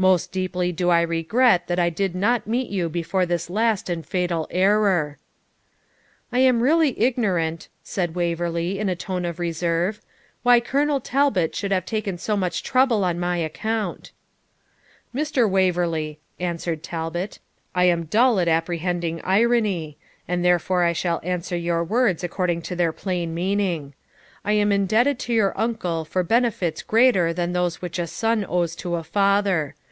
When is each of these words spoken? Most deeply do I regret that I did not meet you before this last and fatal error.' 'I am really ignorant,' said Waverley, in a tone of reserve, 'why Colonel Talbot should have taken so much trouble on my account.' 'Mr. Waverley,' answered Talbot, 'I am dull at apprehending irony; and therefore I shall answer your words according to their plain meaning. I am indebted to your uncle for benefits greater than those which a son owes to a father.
Most 0.00 0.32
deeply 0.32 0.72
do 0.72 0.88
I 0.88 1.02
regret 1.02 1.66
that 1.66 1.78
I 1.78 1.90
did 1.90 2.14
not 2.14 2.46
meet 2.46 2.70
you 2.70 2.88
before 2.88 3.26
this 3.26 3.50
last 3.50 3.90
and 3.90 4.06
fatal 4.06 4.48
error.' 4.50 5.18
'I 6.32 6.38
am 6.38 6.62
really 6.62 6.98
ignorant,' 6.98 7.68
said 7.82 8.14
Waverley, 8.14 8.78
in 8.78 8.88
a 8.88 8.96
tone 8.96 9.26
of 9.26 9.38
reserve, 9.38 10.00
'why 10.42 10.58
Colonel 10.58 11.00
Talbot 11.02 11.54
should 11.54 11.70
have 11.70 11.84
taken 11.84 12.16
so 12.16 12.34
much 12.34 12.62
trouble 12.62 13.04
on 13.04 13.20
my 13.20 13.36
account.' 13.36 14.12
'Mr. 15.14 15.46
Waverley,' 15.46 16.18
answered 16.38 16.82
Talbot, 16.82 17.38
'I 17.74 17.84
am 17.84 18.04
dull 18.04 18.40
at 18.40 18.48
apprehending 18.48 19.20
irony; 19.22 19.98
and 20.26 20.42
therefore 20.42 20.82
I 20.82 20.94
shall 20.94 21.20
answer 21.22 21.58
your 21.58 21.84
words 21.84 22.24
according 22.24 22.62
to 22.62 22.74
their 22.74 22.92
plain 22.94 23.34
meaning. 23.34 23.92
I 24.46 24.52
am 24.52 24.72
indebted 24.72 25.18
to 25.18 25.34
your 25.34 25.52
uncle 25.60 26.06
for 26.06 26.22
benefits 26.22 26.80
greater 26.82 27.34
than 27.34 27.52
those 27.52 27.82
which 27.82 27.98
a 27.98 28.06
son 28.06 28.46
owes 28.48 28.74
to 28.76 28.94
a 28.94 29.04
father. 29.04 29.74